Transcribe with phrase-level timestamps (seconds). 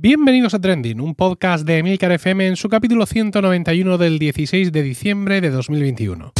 [0.00, 4.82] Bienvenidos a Trending, un podcast de Emilcar FM en su capítulo 191 del 16 de
[4.84, 6.34] diciembre de 2021.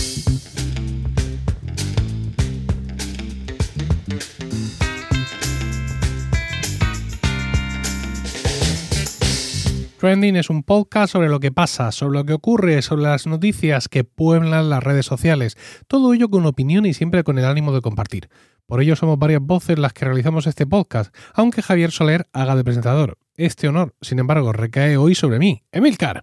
[9.98, 13.88] Trending es un podcast sobre lo que pasa, sobre lo que ocurre, sobre las noticias
[13.88, 15.56] que pueblan las redes sociales.
[15.88, 18.28] Todo ello con opinión y siempre con el ánimo de compartir.
[18.68, 22.64] Por ello somos varias voces las que realizamos este podcast, aunque Javier Soler haga de
[22.64, 23.16] presentador.
[23.34, 26.22] Este honor, sin embargo, recae hoy sobre mí, Emilcar.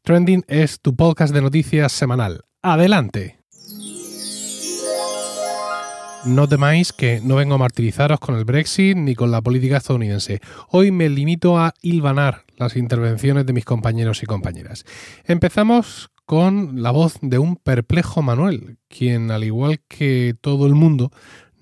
[0.00, 2.46] Trending es tu podcast de noticias semanal.
[2.62, 3.40] Adelante.
[6.24, 10.40] No temáis que no vengo a martirizaros con el Brexit ni con la política estadounidense.
[10.70, 14.86] Hoy me limito a hilvanar las intervenciones de mis compañeros y compañeras.
[15.26, 21.10] Empezamos con la voz de un perplejo Manuel, quien, al igual que todo el mundo,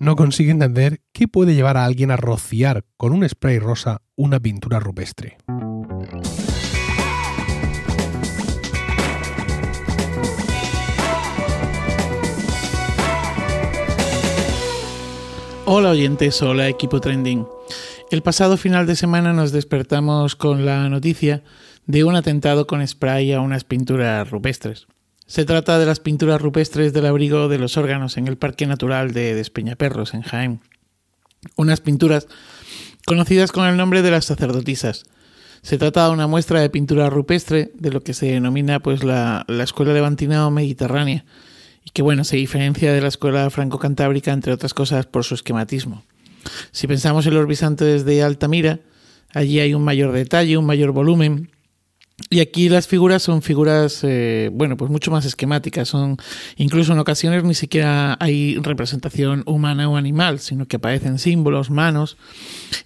[0.01, 4.39] no consigue entender qué puede llevar a alguien a rociar con un spray rosa una
[4.39, 5.37] pintura rupestre.
[15.65, 17.45] Hola oyentes, hola equipo trending.
[18.09, 21.43] El pasado final de semana nos despertamos con la noticia
[21.85, 24.87] de un atentado con spray a unas pinturas rupestres.
[25.31, 29.13] Se trata de las pinturas rupestres del abrigo de los órganos en el Parque Natural
[29.13, 30.59] de Despeñaperros, en Jaén.
[31.55, 32.27] Unas pinturas
[33.05, 35.05] conocidas con el nombre de las sacerdotisas.
[35.61, 39.45] Se trata de una muestra de pintura rupestre de lo que se denomina pues la,
[39.47, 41.23] la Escuela Levantina o Mediterránea,
[41.85, 46.03] y que bueno, se diferencia de la escuela franco-cantábrica, entre otras cosas, por su esquematismo.
[46.73, 48.81] Si pensamos en los bisantes de Altamira,
[49.33, 51.51] allí hay un mayor detalle, un mayor volumen,
[52.29, 55.89] y aquí las figuras son figuras, eh, bueno, pues mucho más esquemáticas.
[55.89, 56.17] Son,
[56.57, 62.17] incluso en ocasiones ni siquiera hay representación humana o animal, sino que aparecen símbolos, manos,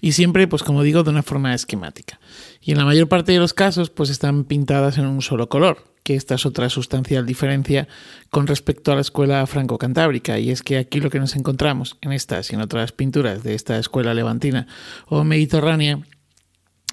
[0.01, 2.19] y siempre, pues como digo, de una forma esquemática.
[2.61, 5.83] Y en la mayor parte de los casos, pues están pintadas en un solo color,
[6.03, 7.87] que esta es otra sustancial diferencia
[8.29, 12.11] con respecto a la escuela franco-cantábrica, y es que aquí lo que nos encontramos en
[12.11, 14.67] estas y en otras pinturas de esta escuela levantina
[15.07, 15.99] o mediterránea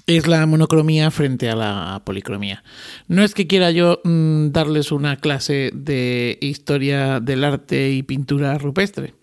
[0.05, 2.63] es la monocromía frente a la policromía.
[3.07, 8.57] No es que quiera yo mmm, darles una clase de historia del arte y pintura
[8.57, 9.13] rupestre,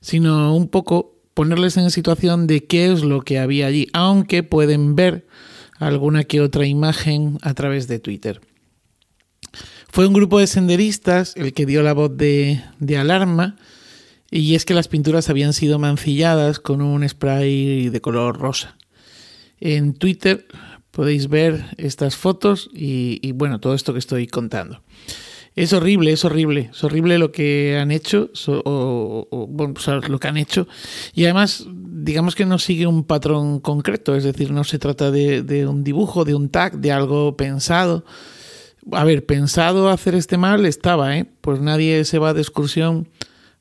[0.00, 4.94] sino un poco ponerles en situación de qué es lo que había allí, aunque pueden
[4.94, 5.26] ver
[5.78, 8.40] alguna que otra imagen a través de Twitter.
[9.90, 13.56] Fue un grupo de senderistas el que dio la voz de, de alarma,
[14.30, 18.76] y es que las pinturas habían sido mancilladas con un spray de color rosa.
[19.64, 20.46] En Twitter
[20.90, 24.82] podéis ver estas fotos y, bueno, todo esto que estoy contando.
[25.56, 30.36] Es horrible, es horrible, es horrible lo que han hecho, o, pues lo que han
[30.36, 30.68] hecho.
[31.14, 35.42] Y además, digamos que no sigue un patrón concreto, es decir, no se trata de,
[35.42, 38.04] de un dibujo, de un tag, de algo pensado.
[38.92, 41.24] A ver, pensado hacer este mal estaba, ¿eh?
[41.40, 43.08] Pues nadie se va de excursión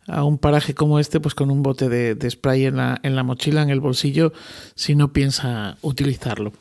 [0.08, 3.24] a un paraje como este, pues con un bote de, spray en la, en la,
[3.24, 4.34] mochila, en el bolsillo,
[4.76, 6.54] si no piensa utilizarlo.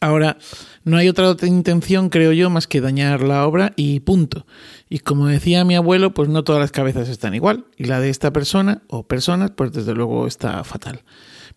[0.00, 0.38] Ahora,
[0.84, 4.46] no hay otra intención, creo yo, más que dañar la obra y punto.
[4.88, 7.66] Y como decía mi abuelo, pues no todas las cabezas están igual.
[7.76, 11.02] Y la de esta persona o personas, pues desde luego está fatal.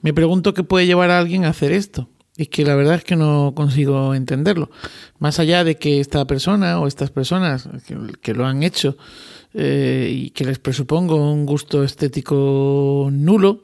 [0.01, 2.09] Me pregunto qué puede llevar a alguien a hacer esto.
[2.35, 4.71] Y que la verdad es que no consigo entenderlo.
[5.19, 7.69] Más allá de que esta persona o estas personas
[8.21, 8.97] que lo han hecho
[9.55, 13.61] eh, y que les presupongo un gusto estético nulo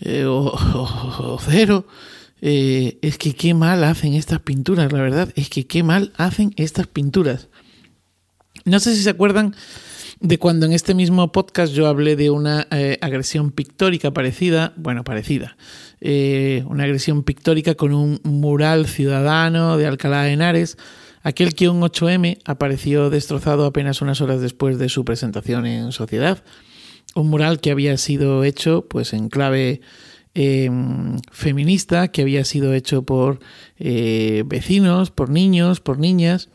[0.00, 1.86] eh, o, cero,
[2.40, 6.52] eh, es que qué mal hacen estas pinturas, la verdad, es que qué mal hacen
[6.56, 7.48] estas pinturas.
[8.64, 9.54] No sé si se acuerdan
[10.20, 12.66] de cuando en este mismo podcast yo hablé de una
[13.00, 15.56] agresión pictórica parecida, bueno, parecida,
[16.00, 20.78] una agresión pictórica con un mural ciudadano de Alcalá de Henares,
[21.24, 26.44] aquel que un 8M apareció destrozado apenas unas horas después de su presentación en sociedad,
[27.16, 29.80] un mural que había sido hecho pues en clave
[30.36, 30.70] eh,
[31.32, 33.40] feminista, que había sido hecho por
[33.78, 36.50] eh, vecinos, por niños, por niñas,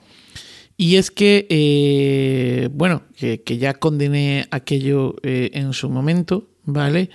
[0.82, 7.10] y es que, eh, bueno, que, ya condené aquello eh, en su momento, ¿vale?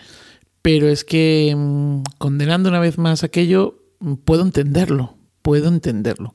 [0.61, 3.79] Pero es que mmm, condenando una vez más aquello,
[4.27, 6.35] puedo entenderlo, puedo entenderlo.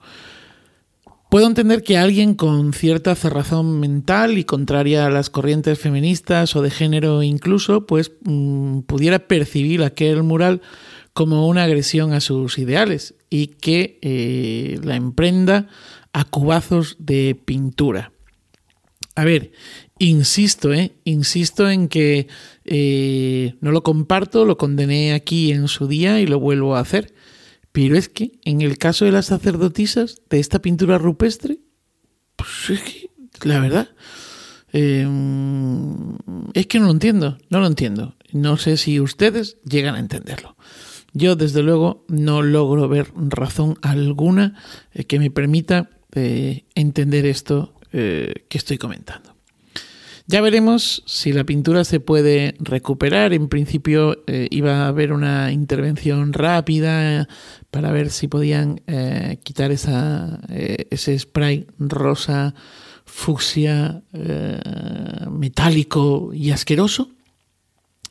[1.30, 6.64] Puedo entender que alguien con cierta cerrazón mental y contraria a las corrientes feministas o
[6.64, 10.62] de género incluso, pues mmm, pudiera percibir aquel mural
[11.14, 15.68] como una agresión a sus ideales y que eh, la emprenda
[16.14, 18.12] a cubazos de pintura.
[19.14, 19.52] A ver,
[20.00, 20.94] insisto, ¿eh?
[21.04, 22.28] insisto en que
[22.66, 27.14] eh, no lo comparto, lo condené aquí en su día y lo vuelvo a hacer.
[27.82, 31.60] Pero es que en el caso de las sacerdotisas de esta pintura rupestre,
[32.36, 33.10] pues es que,
[33.48, 33.88] la verdad,
[34.74, 35.08] eh,
[36.54, 38.18] es que no lo entiendo, no lo entiendo.
[38.34, 40.58] No sé si ustedes llegan a entenderlo.
[41.14, 44.62] Yo, desde luego, no logro ver razón alguna
[44.92, 49.29] eh, que me permita eh, entender esto que estoy comentando.
[50.32, 53.34] Ya veremos si la pintura se puede recuperar.
[53.34, 57.28] En principio iba a haber una intervención rápida
[57.72, 58.80] para ver si podían
[59.42, 62.54] quitar esa, ese spray rosa
[63.10, 64.60] fucsia, eh,
[65.30, 67.10] metálico y asqueroso.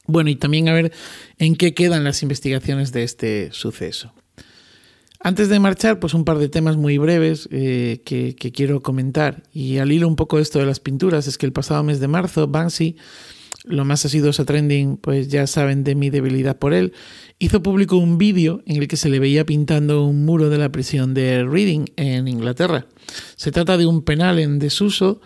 [0.06, 0.92] Bueno, y también a ver
[1.38, 4.12] en qué quedan las investigaciones de este suceso.
[5.20, 9.42] Antes de marchar, pues un par de temas muy breves eh, que, quiero comentar.
[9.52, 12.08] Y al hilo un poco esto de las pinturas, es que el pasado mes de
[12.08, 12.96] marzo, Banksy
[13.64, 16.92] lo más asiduos a trending, pues ya saben de mi debilidad por él,
[17.38, 20.72] hizo público un vídeo en el que se le veía pintando un muro de la
[20.72, 22.86] prisión de Reading en Inglaterra.
[23.36, 25.20] Se trata de un penal en desuso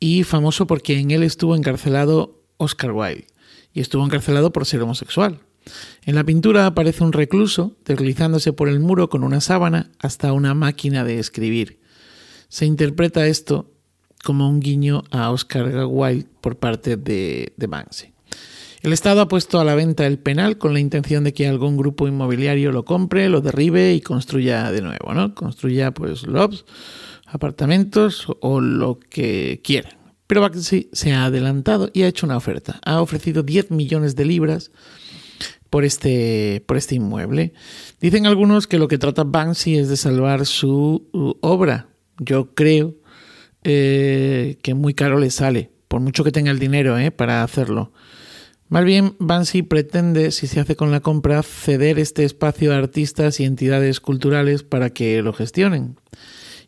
[0.00, 3.26] y famoso porque en él estuvo encarcelado Oscar Wilde
[3.72, 5.40] y estuvo encarcelado por ser homosexual.
[6.04, 10.54] En la pintura aparece un recluso deslizándose por el muro con una sábana hasta una
[10.54, 11.80] máquina de escribir.
[12.48, 13.70] Se interpreta esto
[14.22, 18.14] como un guiño a Oscar Wilde por parte de, de Banksy.
[18.82, 21.78] El Estado ha puesto a la venta el penal con la intención de que algún
[21.78, 25.34] grupo inmobiliario lo compre, lo derribe y construya de nuevo, ¿no?
[25.34, 26.66] Construya pues lobs,
[27.24, 29.94] apartamentos o lo que quieran.
[30.26, 32.78] Pero Banksy se ha adelantado y ha hecho una oferta.
[32.84, 34.70] Ha ofrecido 10 millones de libras
[35.70, 37.52] por este, por este inmueble.
[38.00, 41.08] Dicen algunos que lo que trata Banksy es de salvar su
[41.40, 41.88] obra.
[42.18, 42.94] Yo creo
[43.64, 47.92] eh, que muy caro le sale, por mucho que tenga el dinero eh, para hacerlo.
[48.68, 53.38] Más bien, Banksy pretende, si se hace con la compra, ceder este espacio a artistas
[53.40, 55.96] y entidades culturales para que lo gestionen.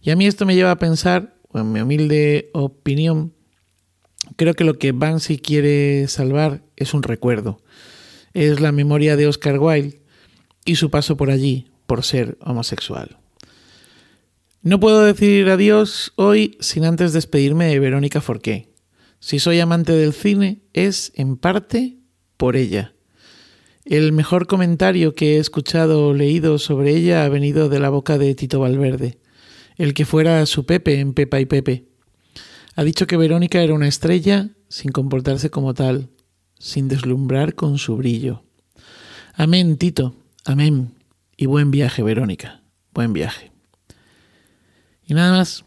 [0.02, 3.32] Y a mí esto me lleva a pensar, en mi humilde opinión,
[4.36, 7.60] creo que lo que Banksy quiere salvar es un recuerdo.
[8.36, 10.02] Es la memoria de Oscar Wilde
[10.66, 13.16] y su paso por allí por ser homosexual.
[14.60, 18.68] No puedo decir adiós hoy sin antes despedirme de Verónica Forqué.
[19.20, 21.96] Si soy amante del cine es, en parte,
[22.36, 22.92] por ella.
[23.86, 28.18] El mejor comentario que he escuchado o leído sobre ella ha venido de la boca
[28.18, 29.18] de Tito Valverde,
[29.78, 31.86] el que fuera su Pepe en Pepa y Pepe.
[32.74, 36.10] Ha dicho que Verónica era una estrella sin comportarse como tal,
[36.58, 38.42] sin deslumbrar con su brillo.
[39.34, 40.14] Amén, Tito,
[40.44, 40.94] amén.
[41.36, 42.62] Y buen viaje, Verónica.
[42.94, 43.52] Buen viaje.
[45.06, 45.64] Y nada más,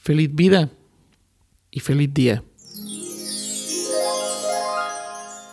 [0.00, 0.70] feliz vida
[1.70, 2.42] y feliz día.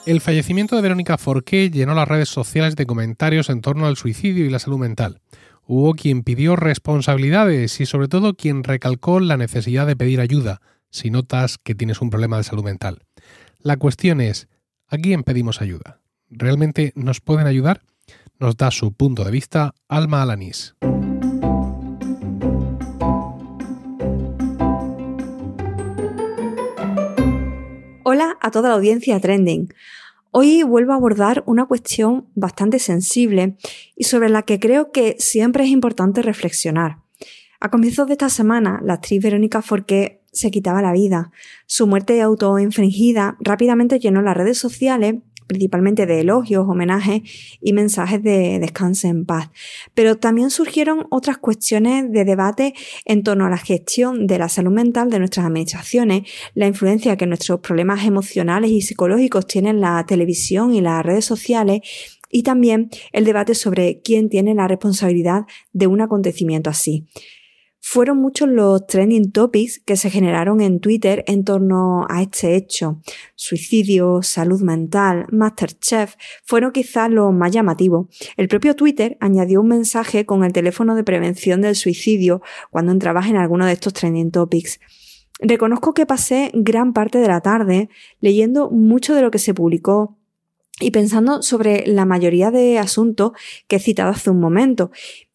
[0.05, 4.45] El fallecimiento de Verónica Forqué llenó las redes sociales de comentarios en torno al suicidio
[4.45, 5.21] y la salud mental.
[5.65, 11.09] Hubo quien pidió responsabilidades y sobre todo quien recalcó la necesidad de pedir ayuda si
[11.09, 13.06] notas que tienes un problema de salud mental.
[13.67, 14.47] La cuestión es,
[14.87, 15.99] ¿a quién pedimos ayuda?
[16.29, 17.81] ¿Realmente nos pueden ayudar?
[18.39, 20.73] Nos da su punto de vista Alma Alanís.
[28.05, 29.73] Hola a toda la audiencia Trending.
[30.31, 33.57] Hoy vuelvo a abordar una cuestión bastante sensible
[33.97, 36.99] y sobre la que creo que siempre es importante reflexionar.
[37.59, 41.31] A comienzos de esta semana, la actriz Verónica Forqué se quitaba la vida.
[41.65, 45.15] Su muerte autoinfringida rápidamente llenó las redes sociales
[45.47, 47.21] principalmente de elogios, homenajes
[47.61, 49.49] y mensajes de descanse en paz.
[49.93, 52.73] Pero también surgieron otras cuestiones de debate
[53.05, 57.25] en torno a la gestión de la salud mental de nuestras administraciones, la influencia que
[57.25, 61.81] nuestros problemas emocionales y psicológicos tienen la televisión y las redes sociales
[62.29, 67.07] y también el debate sobre quién tiene la responsabilidad de un acontecimiento así.
[67.89, 73.01] Fueron muchos los trending topics que se generaron en Twitter en torno a este hecho.
[73.35, 78.07] Suicidio, salud mental, Masterchef fueron quizás los más llamativos.
[78.35, 82.41] El propio Twitter añadió un mensaje con el teléfono de prevención del suicidio
[82.71, 84.81] cuando entrabas en alguno de estos trending topics.
[85.39, 87.87] Reconozco que pasé gran parte de la tarde
[88.19, 90.17] leyendo mucho de lo que se publicó
[90.79, 93.31] y pensando sobre la mayoría de asuntos
[93.67, 94.91] que he citado hace un momento.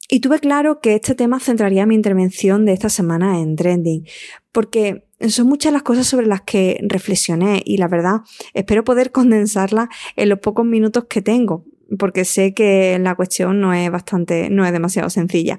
[0.09, 4.07] Y tuve claro que este tema centraría mi intervención de esta semana en Trending,
[4.51, 8.21] porque son muchas las cosas sobre las que reflexioné y la verdad
[8.55, 11.65] espero poder condensarlas en los pocos minutos que tengo,
[11.99, 15.59] porque sé que la cuestión no es bastante, no es demasiado sencilla.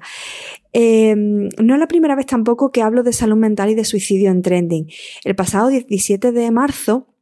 [0.72, 4.30] Em, no es la primera vez tampoco que hablo de salud mental y de suicidio
[4.30, 4.88] en Trending.
[5.24, 7.13] El pasado 17 de marzo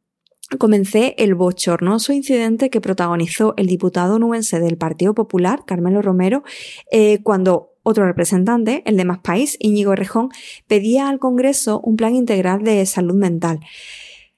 [0.57, 6.43] comencé el bochornoso incidente que protagonizó el diputado nubense del Partido Popular, Carmelo Romero,
[6.91, 10.29] eh, cuando otro representante, el de Más País, Íñigo Rejón,
[10.67, 13.59] pedía al Congreso un plan integral de salud mental.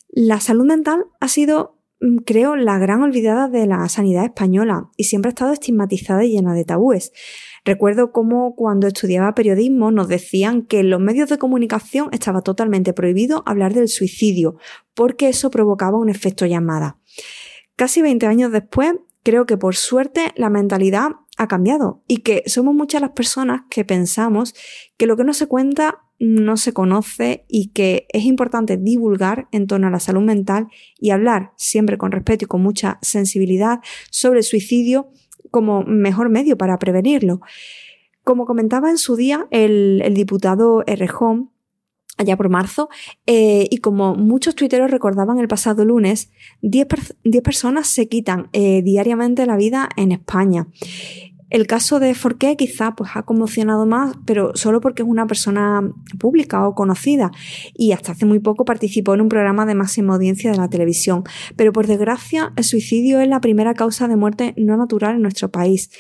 [0.10, 1.78] La salud mental ha sido,
[2.26, 6.54] creo, la gran olvidada de la sanidad española y siempre ha estado estigmatizada y llena
[6.54, 7.12] de tabúes.
[7.64, 12.94] Recuerdo cómo cuando estudiaba periodismo nos decían que en los medios de comunicación estaba totalmente
[12.94, 14.58] prohibido hablar del suicidio,
[14.94, 17.00] porque eso provocaba un efecto llamada.
[17.76, 18.94] Casi 20 años después,
[19.24, 23.84] creo que por suerte la mentalidad ha cambiado y que somos muchas las personas que
[23.84, 24.54] pensamos
[24.98, 29.68] que lo que no se cuenta no se conoce y que es importante divulgar en
[29.68, 30.68] torno a la salud mental
[31.00, 33.80] y hablar siempre con respeto y con mucha sensibilidad
[34.10, 35.10] sobre el suicidio
[35.52, 37.42] como mejor medio para prevenirlo.
[38.24, 41.52] Como comentaba en su día el, diputado Errejón,
[42.18, 42.90] allá por marzo,
[43.28, 46.32] eh, y como muchos tuiteros recordaban el pasado lunes,
[46.62, 46.88] 10,
[47.44, 50.68] personas se quitan eh, diariamente la vida en España.
[51.56, 55.90] El caso de Forqué quizá pues, ha conmocionado más, pero solo porque es una persona
[56.20, 57.32] pública o conocida
[57.74, 61.24] y hasta hace muy poco participó en un programa de máxima audiencia de la televisión.
[61.56, 65.50] Pero por desgracia, el suicidio es la primera causa de muerte no natural en nuestro
[65.50, 65.92] país.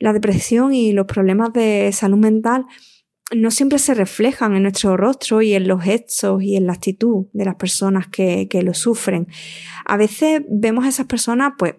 [0.00, 2.66] La depresión y los problemas de salud mental
[3.34, 7.24] no siempre se reflejan en nuestro rostro y en los gestos y en la actitud
[7.32, 9.28] de las personas que, que lo sufren.
[9.86, 11.76] A veces vemos a esas personas pues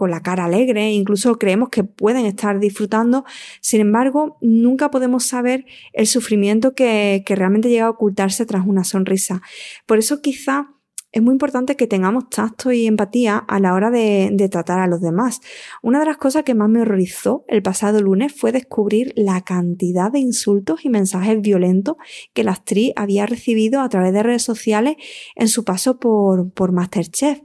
[0.00, 3.26] con la cara alegre, incluso creemos que pueden estar disfrutando,
[3.60, 9.42] sin embargo, nunca podemos saber el sufrimiento que, realmente llega a ocultarse tras una sonrisa.
[9.84, 10.70] Por eso quizá
[11.12, 15.02] es muy importante que tengamos tacto y empatía a la hora de, tratar a los
[15.02, 15.42] demás.
[15.82, 20.10] Una de las cosas que más me horrorizó el pasado lunes fue descubrir la cantidad
[20.10, 21.96] de insultos y mensajes violentos
[22.32, 24.96] que la actriz había recibido a través de redes sociales
[25.36, 27.42] en su paso por, por Masterchef.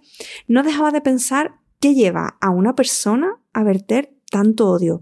[0.48, 5.02] No dejaba de pensar ¿Qué lleva a una persona a verter tanto odio?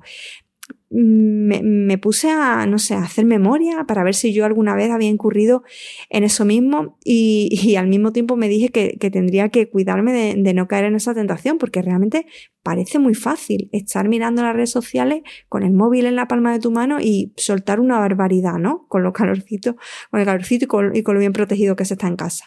[0.95, 5.09] Me, puse a, no sé, a hacer memoria para ver si yo alguna vez había
[5.09, 5.63] incurrido
[6.09, 10.67] en eso mismo y, al mismo tiempo me dije que, tendría que cuidarme de, no
[10.67, 12.27] caer en esa tentación porque realmente
[12.61, 16.59] parece muy fácil estar mirando las redes sociales con el móvil en la palma de
[16.59, 18.85] tu mano y soltar una barbaridad, ¿no?
[18.87, 19.75] Con los calorcitos,
[20.11, 22.45] con el calorcito y con lo bien protegido que se está en casa.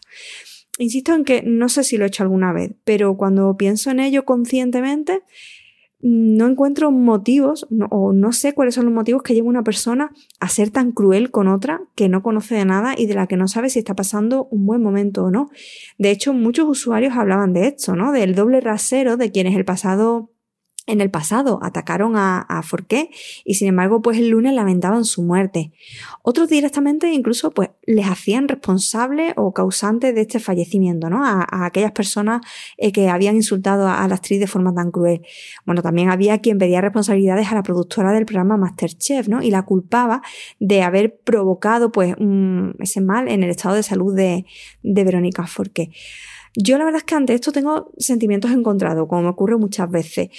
[0.79, 4.01] Insisto en que no sé si lo he hecho alguna vez, pero cuando pienso en
[4.01, 5.23] ello conscientemente,
[6.01, 10.13] no encuentro motivos o no sé cuáles son los motivos que llevan a una persona
[10.41, 13.37] a ser tan cruel con otra que no conoce de nada y de la que
[13.37, 15.51] no sabe si está pasando un buen momento o no.
[15.99, 18.13] De hecho, muchos usuarios hablaban de esto, ¿no?
[18.13, 20.31] Del doble rasero de quienes el pasado
[20.87, 23.11] en el pasado atacaron a, Forqué
[23.45, 25.73] y sin embargo pues el lunes lamentaban su muerte.
[26.23, 31.25] Otros directamente incluso pues les hacían responsables o causantes de este fallecimiento, ¿no?
[31.25, 32.41] A, aquellas personas
[32.79, 35.23] eh, que habían insultado a, la actriz de forma tan cruel.
[35.65, 39.43] Bueno, también había quien pedía responsabilidades a la productora del programa Masterchef, ¿no?
[39.43, 40.23] Y la culpaba
[40.61, 42.15] de haber provocado pues
[42.79, 44.47] ese mal en el estado de salud de,
[44.83, 45.91] de Verónica Forqué.
[46.59, 50.31] Yo la verdad es que ante esto tengo sentimientos encontrados, como me ocurre muchas veces.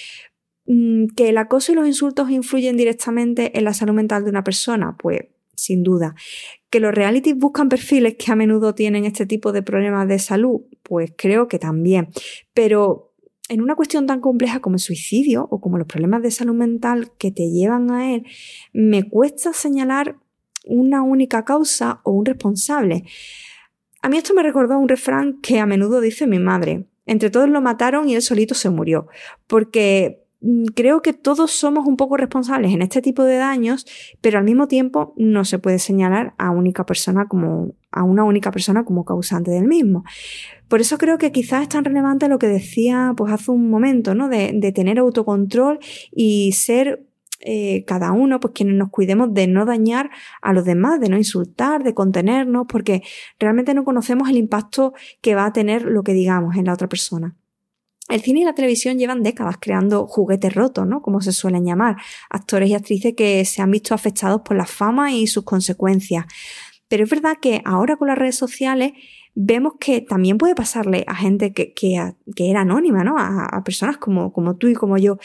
[0.68, 4.44] Mm, ¿Que el acoso y los insultos influyen directamente en la salud mental de una
[4.44, 4.96] persona?
[4.98, 5.22] Pues
[5.56, 6.16] sin duda.
[6.70, 10.62] ¿Que los realities buscan perfiles que a menudo tienen este tipo de problemas de salud?
[10.84, 12.10] Pues creo que también.
[12.54, 13.14] Pero
[13.50, 17.12] en una cuestión tan compleja como el suicidio o como los problemas de salud mental
[17.18, 18.26] que te llevan a él,
[18.74, 20.18] me cuesta señalar
[20.66, 23.06] una única causa o un responsable.
[24.02, 26.86] A mí esto me recordó un refrán que a menudo dice mi madre.
[27.06, 29.08] Entre todos lo mataron y él solito se murió.
[29.48, 30.27] Porque
[30.76, 33.86] creo que todos somos un poco responsables en este tipo de daños,
[34.22, 38.52] pero al mismo tiempo no se puede señalar a, única persona como, a una única
[38.52, 40.04] persona como causante del mismo.
[40.68, 44.14] Por eso creo que quizás es tan relevante lo que decía pues hace un momento,
[44.14, 44.30] ¿no?
[44.30, 45.80] De, tener autocontrol
[46.12, 47.08] y ser
[47.40, 50.10] eh, cada uno, pues quienes nos cuidemos de no dañar
[50.42, 53.02] a los demás, de no insultar, de contenernos, porque
[53.40, 56.90] realmente no conocemos el impacto que va a tener lo que digamos en la otra
[56.90, 57.36] persona.
[58.10, 61.02] El cine y la televisión llevan décadas creando juguetes rotos, ¿no?
[61.02, 61.98] Como se suelen llamar,
[62.30, 66.26] actores y actrices que se han visto afectados por la fama y sus consecuencias.
[66.88, 68.94] Pero es verdad que ahora con las redes sociales
[69.40, 71.74] vemos que también puede pasarle a gente que,
[72.38, 73.16] era anónima, ¿no?
[73.20, 75.18] A, personas como, tú y como yo.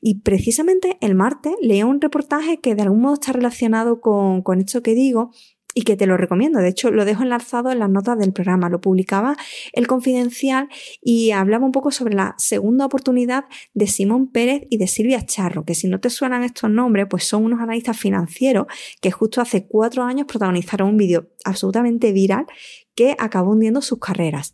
[0.00, 4.60] Y precisamente el martes leí un reportaje que de algún modo está relacionado con, con
[4.60, 5.30] esto que digo
[5.74, 6.58] y que te lo recomiendo.
[6.58, 8.68] De hecho, lo dejo enlazado en las notas del programa.
[8.68, 9.36] Lo publicaba
[9.72, 10.68] El Confidencial
[11.00, 15.64] y hablaba un poco sobre la segunda oportunidad de Simón Pérez y de Silvia Charro,
[15.64, 18.66] que si no te suenan estos nombres, pues son unos analistas financieros
[19.00, 22.46] que justo hace cuatro años protagonizaron un vídeo absolutamente viral
[22.94, 24.52] que acabó hundiendo sus carreras.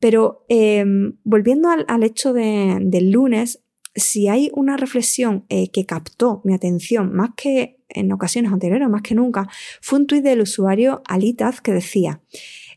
[0.00, 3.62] Pero em, volviendo al, hecho del lunes,
[3.94, 9.02] si hay una reflexión eh, que captó mi atención más que en ocasiones anteriores, más
[9.02, 9.48] que nunca,
[9.80, 12.22] fue un tuit del usuario Alitaz que decía,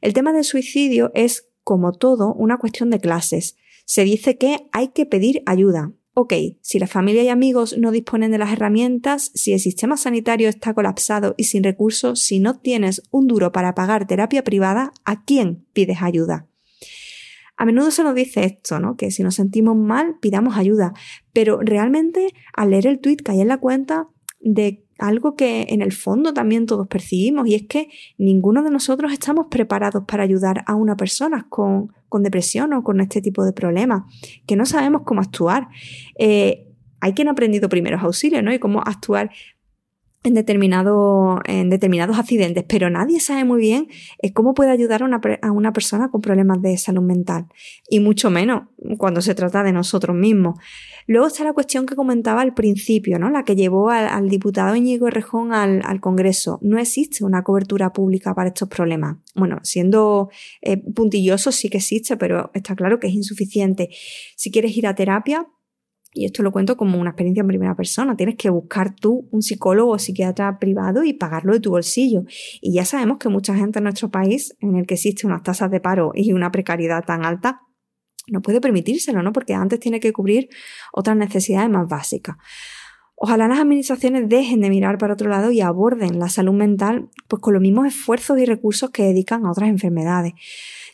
[0.02, 3.58] el tema del suicidio es, como todo, una cuestión de clases.
[3.86, 8.32] Se dice que hay que pedir ayuda, Ok, si la familia y amigos no disponen
[8.32, 13.04] de las herramientas, si el sistema sanitario está colapsado y sin recursos, si no tienes
[13.12, 16.48] un duro para pagar terapia privada, ¿a quién pides ayuda?
[17.58, 18.98] A menudo se nos dice esto, ¿no?
[18.98, 20.94] Que si nos sentimos mal, pidamos ayuda.
[21.34, 24.08] Pero realmente, al leer el tweet caí en la cuenta
[24.40, 29.12] de algo que en el fondo también todos percibimos, y es que ninguno de nosotros
[29.12, 33.54] estamos preparados para ayudar a una persona con, con depresión o con este tipo de
[33.54, 34.04] problemas,
[34.46, 35.68] que no sabemos cómo actuar.
[36.18, 36.68] Eh,
[37.02, 38.54] hay quien ha aprendido primeros auxilios, ¿no?
[38.54, 39.32] Y cómo actuar
[40.26, 43.88] en, determinado, en determinados accidentes, pero nadie sabe muy bien
[44.22, 47.48] eh, cómo puede ayudar a una, a una, persona con problemas de salud mental,
[47.90, 48.64] y mucho menos
[48.98, 50.60] cuando se trata de nosotros mismos.
[51.08, 53.30] Luego está la cuestión que comentaba al principio, ¿no?
[53.30, 56.58] la que llevó al, diputado Íñigo Rejón al, al, Congreso.
[56.62, 59.18] No existe una cobertura pública para estos problemas.
[59.36, 60.30] Bueno, siendo
[60.62, 63.90] eh, puntilloso sí que existe, pero está claro que es insuficiente.
[64.36, 65.48] Si quieres ir a terapia,
[66.16, 68.16] y esto lo cuento como una experiencia en primera persona.
[68.16, 72.24] Tienes que buscar tú un psicólogo o psiquiatra privado y pagarlo de tu bolsillo.
[72.62, 75.70] Y ya sabemos que mucha gente en nuestro país, en el que existen unas tasas
[75.70, 77.60] de paro y una precariedad tan alta,
[78.28, 79.34] no puede permitírselo, ¿no?
[79.34, 80.48] Porque antes tiene que cubrir
[80.94, 82.38] otras necesidades más básicas.
[83.26, 87.42] Ojalá las administraciones dejen de mirar para otro lado y aborden la salud mental pues
[87.42, 90.34] con los mismos esfuerzos y recursos que dedican a otras enfermedades.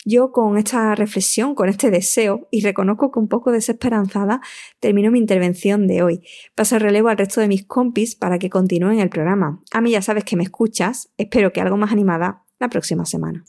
[0.06, 4.40] Yo con esta reflexión, con este deseo, y reconozco que un poco desesperanzada,
[4.80, 6.22] termino mi intervención de hoy.
[6.56, 9.62] Paso el relevo al resto de mis compis para que continúen el programa.
[9.74, 13.44] A mí ya sabes que me escuchas, espero que algo más animada la próxima semana.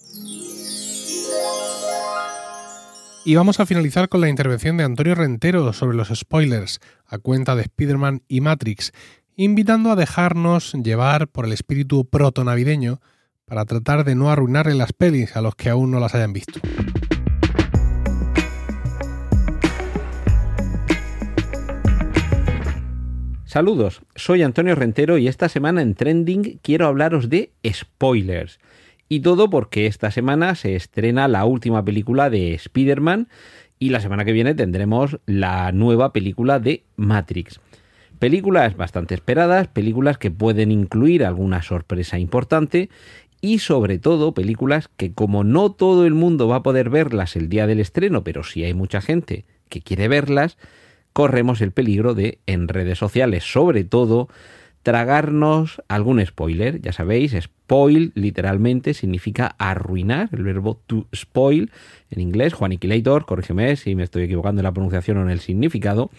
[3.24, 7.54] Y vamos a finalizar con la intervención de Antonio Rentero sobre los spoilers a cuenta
[7.54, 8.92] de Spider-Man y Matrix,
[9.36, 13.00] invitando a dejarnos llevar por el espíritu proto-navideño
[13.44, 16.58] para tratar de no arruinarle las pelis a los que aún no las hayan visto.
[23.44, 28.58] Saludos, soy Antonio Rentero y esta semana en Trending quiero hablaros de spoilers.
[29.12, 33.28] Y todo porque esta semana se estrena la última película de Spider-Man
[33.78, 37.60] y la semana que viene tendremos la nueva película de Matrix.
[38.18, 42.88] Películas bastante esperadas, películas que pueden incluir alguna sorpresa importante
[43.42, 47.50] y sobre todo películas que como no todo el mundo va a poder verlas el
[47.50, 50.56] día del estreno, pero si hay mucha gente que quiere verlas,
[51.12, 54.30] corremos el peligro de en redes sociales, sobre todo,
[54.82, 56.80] tragarnos algún spoiler.
[56.80, 61.70] Ya sabéis, spoil literalmente significa arruinar, el verbo to spoil
[62.10, 66.10] en inglés, Juaniquilator, corrígeme si me estoy equivocando en la pronunciación o en el significado.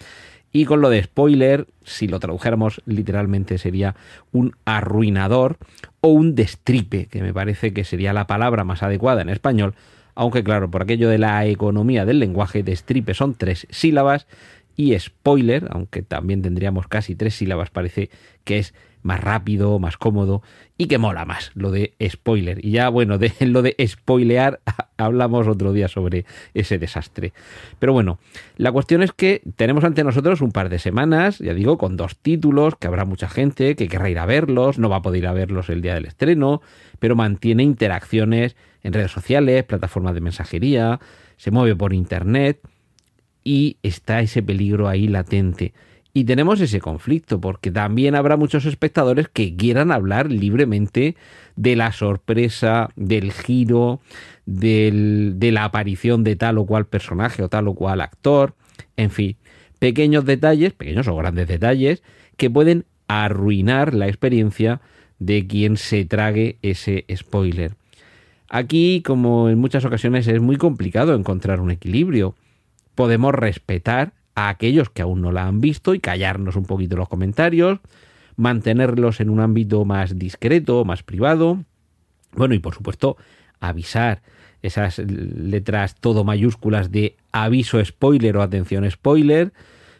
[0.52, 3.96] Y con lo de spoiler, si lo tradujéramos literalmente sería
[4.30, 5.58] un arruinador
[6.00, 9.74] o un destripe, que me parece que sería la palabra más adecuada en español,
[10.14, 14.28] aunque claro, por aquello de la economía del lenguaje, destripe son tres sílabas
[14.76, 18.10] y spoiler, aunque también tendríamos casi tres sílabas, parece
[18.44, 20.42] que es más rápido, más cómodo
[20.78, 22.64] y que mola más lo de spoiler.
[22.64, 24.60] Y ya, bueno, de lo de spoilear
[24.96, 27.32] hablamos otro día sobre ese desastre.
[27.78, 28.18] Pero bueno,
[28.56, 32.16] la cuestión es que tenemos ante nosotros un par de semanas, ya digo, con dos
[32.16, 35.26] títulos, que habrá mucha gente que querrá ir a verlos, no va a poder ir
[35.28, 36.62] a verlos el día del estreno,
[36.98, 40.98] pero mantiene interacciones en redes sociales, plataformas de mensajería,
[41.36, 42.60] se mueve por internet
[43.44, 45.72] y está ese peligro ahí latente.
[46.16, 51.16] Y tenemos ese conflicto, porque también habrá muchos espectadores que quieran hablar libremente
[51.56, 54.00] de la sorpresa, del giro,
[54.46, 58.54] de la aparición de tal o cual personaje o tal o cual actor,
[58.96, 59.36] en fin,
[59.80, 62.02] pequeños detalles, pequeños o grandes detalles,
[62.36, 64.80] que pueden arruinar la experiencia
[65.18, 67.72] de quien se trague ese spoiler.
[68.48, 72.36] Aquí, como en muchas ocasiones, es muy complicado encontrar un equilibrio.
[72.94, 77.08] Podemos respetar a aquellos que aún no la han visto y callarnos un poquito los
[77.08, 77.80] comentarios,
[78.36, 81.64] mantenerlos en un ámbito más discreto, más privado.
[82.32, 83.16] Bueno, y por supuesto,
[83.60, 84.22] avisar
[84.62, 89.52] esas letras todo mayúsculas de aviso spoiler o atención spoiler.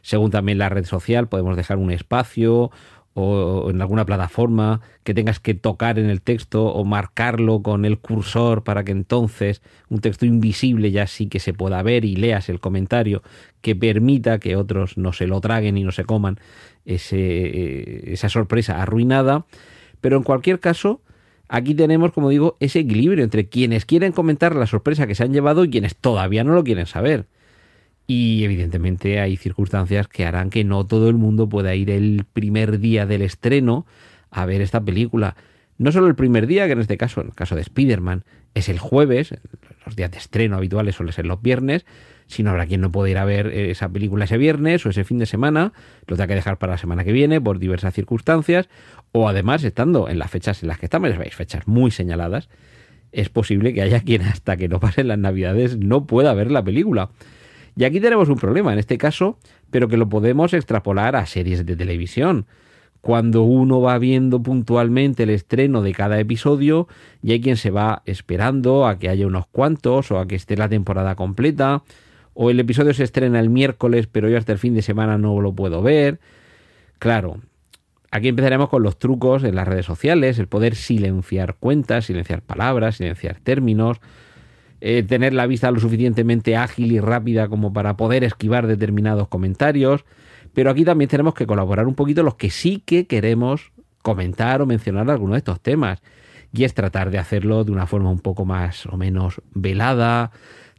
[0.03, 2.71] Según también la red social, podemos dejar un espacio
[3.15, 7.99] o en alguna plataforma que tengas que tocar en el texto o marcarlo con el
[7.99, 12.49] cursor para que entonces un texto invisible ya sí que se pueda ver y leas
[12.49, 13.23] el comentario
[13.61, 16.39] que permita que otros no se lo traguen y no se coman
[16.85, 19.47] ese, esa sorpresa arruinada.
[20.01, 21.01] Pero en cualquier caso,
[21.49, 25.33] aquí tenemos, como digo, ese equilibrio entre quienes quieren comentar la sorpresa que se han
[25.33, 27.27] llevado y quienes todavía no lo quieren saber.
[28.07, 32.79] Y evidentemente hay circunstancias que harán que no todo el mundo pueda ir el primer
[32.79, 33.87] día del estreno
[34.31, 35.37] a ver esta película.
[35.79, 38.69] No solo el primer día, que en este caso, en el caso de Spider-Man, es
[38.69, 39.35] el jueves,
[39.85, 41.85] los días de estreno habituales suelen ser los viernes,
[42.27, 45.19] sino habrá quien no puede ir a ver esa película ese viernes o ese fin
[45.19, 45.73] de semana,
[46.07, 48.69] lo tenga que dejar para la semana que viene por diversas circunstancias,
[49.13, 52.49] o además estando en las fechas en las que estamos, veis, fechas muy señaladas,
[53.13, 56.65] es posible que haya quien hasta que no pasen las navidades no pueda ver la
[56.65, 57.11] película.
[57.77, 59.39] Y aquí tenemos un problema, en este caso,
[59.71, 62.47] pero que lo podemos extrapolar a series de televisión.
[63.01, 66.89] Cuando uno va viendo puntualmente el estreno de cada episodio,
[67.23, 70.57] y hay quien se va esperando a que haya unos cuantos o a que esté
[70.57, 71.83] la temporada completa,
[72.33, 75.41] o el episodio se estrena el miércoles, pero yo hasta el fin de semana no
[75.41, 76.19] lo puedo ver.
[76.99, 77.41] Claro,
[78.11, 82.97] aquí empezaremos con los trucos en las redes sociales, el poder silenciar cuentas, silenciar palabras,
[82.97, 84.01] silenciar términos,
[84.87, 90.05] eh, tener la vista lo suficientemente ágil y rápida como para poder esquivar determinados comentarios.
[90.53, 94.67] Pero aquí también tenemos que colaborar un poquito los que sí que queremos comentar o
[94.67, 96.03] mencionar algunos de estos temas.
[96.53, 100.33] Y es tratar de hacerlo de una forma un poco más o menos velada,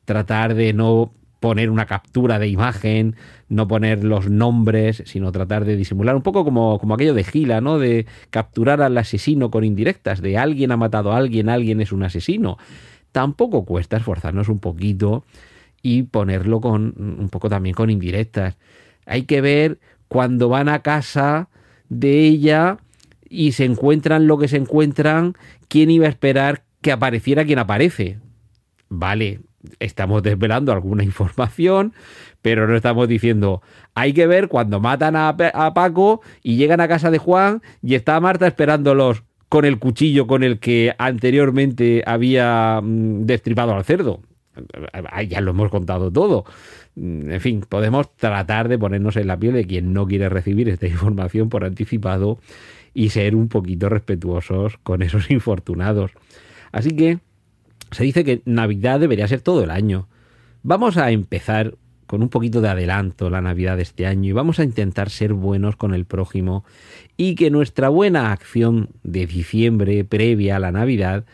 [0.05, 3.15] tratar de no poner una captura de imagen,
[3.49, 7.59] no poner los nombres, sino tratar de disimular un poco como, como aquello de Gila,
[7.59, 7.79] ¿no?
[7.79, 12.03] De capturar al asesino con indirectas, de alguien ha matado a alguien, alguien es un
[12.03, 12.59] asesino
[13.15, 15.23] tampoco cuesta esforzarnos un poquito
[15.81, 18.57] y ponerlo con un poco también con indirectas.
[19.05, 21.47] Hay que ver cuando van a casa
[21.87, 22.79] de ella
[23.29, 25.35] y se encuentran lo que se encuentran,
[25.69, 28.19] quién iba a esperar que apareciera quien aparece.
[28.89, 29.39] Vale,
[29.79, 31.93] estamos desvelando alguna información,
[32.41, 33.61] pero no estamos diciendo,
[33.93, 37.95] hay que ver cuando matan a, a Paco y llegan a casa de Juan y
[37.95, 44.21] está Marta esperándolos con el cuchillo con el que anteriormente había mm, destripado al cerdo.
[45.29, 46.45] Ya lo hemos contado todo.
[46.95, 50.69] Mm, en fin, podemos tratar de ponernos en la piel de quien no quiere recibir
[50.69, 52.39] esta información por anticipado
[52.93, 56.11] y ser un poquito respetuosos con esos infortunados.
[56.71, 57.19] Así que
[57.91, 60.07] se dice que Navidad debería ser todo el año.
[60.63, 61.75] Vamos a empezar
[62.07, 65.33] con un poquito de adelanto la Navidad de este año y vamos a intentar ser
[65.33, 66.63] buenos con el prójimo
[67.17, 71.25] y que nuestra buena acción de diciembre previa a la Navidad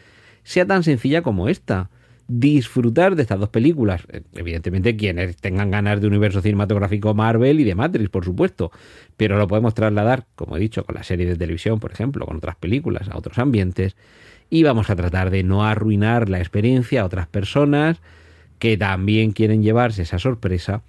[0.44, 1.90] sea tan sencilla como esta.
[2.28, 4.04] Disfrutar de estas dos películas.
[4.34, 8.72] Evidentemente, quienes tengan ganas de universo cinematográfico Marvel y de Matrix, por supuesto.
[9.18, 12.38] Pero lo podemos trasladar, como he dicho, con la serie de televisión, por ejemplo, con
[12.38, 13.98] otras películas, a otros ambientes.
[14.50, 18.02] Y vamos a tratar de no arruinar la experiencia a otras personas
[18.62, 20.84] que también quieren llevarse esa sorpresa.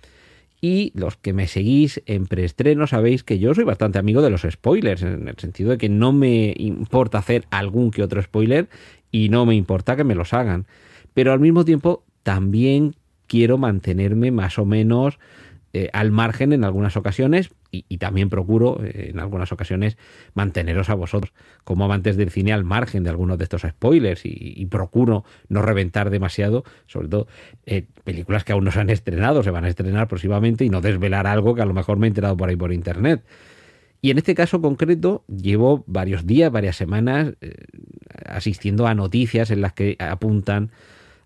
[0.60, 4.42] Y los que me seguís en preestreno sabéis que yo soy bastante amigo de los
[4.42, 8.68] spoilers, en el sentido de que no me importa hacer algún que otro spoiler
[9.10, 10.66] y no me importa que me los hagan.
[11.14, 12.94] Pero al mismo tiempo también
[13.26, 15.18] quiero mantenerme más o menos
[15.72, 19.96] eh, al margen en algunas ocasiones y, también procuro eh, en algunas ocasiones
[20.34, 21.32] manteneros a vosotros
[21.64, 26.10] como amantes del cine al margen de algunos de estos spoilers y, procuro no reventar
[26.10, 27.26] demasiado, sobre todo
[27.66, 30.80] eh, películas que aún no se han estrenado, se van a estrenar próximamente y no
[30.80, 33.24] desvelar algo que a lo mejor me he enterado por ahí por internet.
[34.00, 37.34] Y en este caso concreto llevo varios días, varias semanas
[38.26, 40.70] asistiendo a noticias en las que apuntan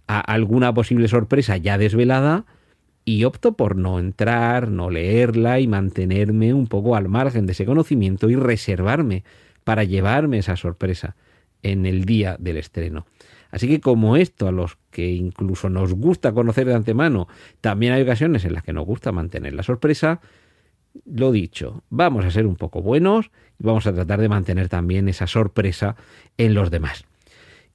[0.07, 2.45] a alguna posible sorpresa ya desvelada
[3.09, 7.65] y opto por no entrar, no leerla y mantenerme un poco al margen de ese
[7.65, 9.23] conocimiento y reservarme
[9.63, 11.15] para llevarme esa sorpresa
[11.63, 13.07] en el día del estreno.
[13.53, 17.29] Así que como esto a los que incluso nos gusta conocer de antemano,
[17.61, 20.21] también hay ocasiones en las que nos gusta mantener la sorpresa,
[21.05, 25.09] lo dicho, vamos a ser un poco buenos y vamos a tratar de mantener también
[25.09, 25.95] esa sorpresa
[26.39, 27.05] en los demás.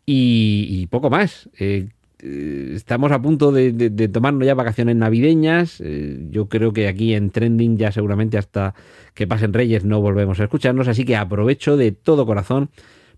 [0.06, 1.50] Y, poco más.
[1.58, 1.88] Eh,
[2.22, 5.82] eh, estamos a punto de, tomarnos ya vacaciones navideñas.
[5.82, 8.76] Eh, yo creo que aquí en Trending ya seguramente hasta
[9.14, 10.88] que pasen Reyes no volvemos a escucharnos.
[10.88, 12.70] Así que aprovecho de todo corazón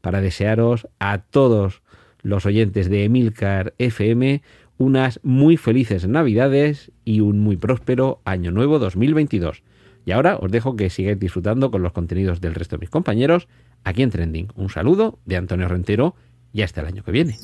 [0.02, 1.82] para desearos a todos
[2.22, 4.42] los oyentes de Emilcar FM
[4.78, 9.64] unas muy felices Navidades y un muy próspero Año Nuevo 2022.
[10.06, 13.48] Y ahora os dejo que sigáis disfrutando con los contenidos del resto de mis compañeros
[13.84, 14.48] aquí en Trending.
[14.56, 16.16] Un saludo de Antonio Rentero
[16.52, 17.38] y hasta el año que viene.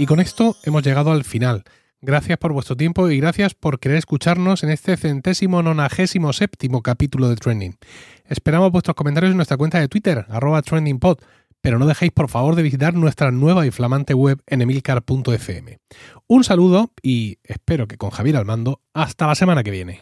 [0.00, 1.62] Y con esto hemos llegado al final.
[2.00, 7.28] Gracias por vuestro tiempo y gracias por querer escucharnos en este centésimo nonagésimo séptimo capítulo
[7.28, 7.76] de Trending.
[8.24, 11.18] Esperamos vuestros comentarios en nuestra cuenta de Twitter, arroba trendingpod,
[11.60, 15.78] pero no dejéis por favor de visitar nuestra nueva y flamante web en emilcar.fm.
[16.26, 20.00] Un saludo y espero que con Javier al mando, hasta la semana que viene.